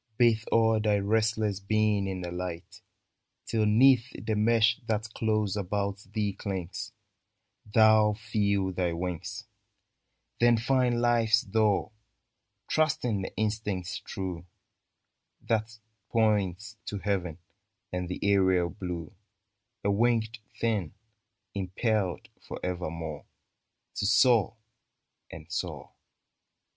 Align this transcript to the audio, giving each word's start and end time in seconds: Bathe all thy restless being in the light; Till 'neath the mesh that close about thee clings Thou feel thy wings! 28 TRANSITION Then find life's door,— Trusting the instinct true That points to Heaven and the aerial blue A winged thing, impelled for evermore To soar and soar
Bathe 0.17 0.45
all 0.51 0.79
thy 0.79 0.97
restless 0.97 1.59
being 1.59 2.07
in 2.07 2.21
the 2.21 2.31
light; 2.31 2.81
Till 3.45 3.67
'neath 3.67 4.09
the 4.25 4.35
mesh 4.35 4.79
that 4.87 5.13
close 5.13 5.55
about 5.55 5.97
thee 6.11 6.33
clings 6.33 6.91
Thou 7.71 8.13
feel 8.13 8.71
thy 8.71 8.93
wings! 8.93 9.45
28 10.39 10.39
TRANSITION 10.39 10.39
Then 10.39 10.57
find 10.57 11.01
life's 11.01 11.41
door,— 11.43 11.91
Trusting 12.71 13.21
the 13.21 13.35
instinct 13.37 14.03
true 14.05 14.47
That 15.39 15.77
points 16.09 16.77
to 16.87 16.97
Heaven 16.97 17.37
and 17.91 18.09
the 18.09 18.19
aerial 18.23 18.71
blue 18.71 19.13
A 19.83 19.91
winged 19.91 20.39
thing, 20.59 20.95
impelled 21.53 22.27
for 22.41 22.59
evermore 22.63 23.27
To 23.97 24.07
soar 24.07 24.57
and 25.29 25.45
soar 25.51 25.91